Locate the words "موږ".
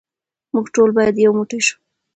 0.53-0.65